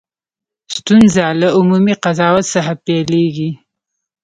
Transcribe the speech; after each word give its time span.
ستونزه 0.75 1.25
له 1.41 1.47
عمومي 1.57 1.93
قضاوت 2.03 2.45
څخه 2.53 2.73
پیلېږي. 2.85 3.51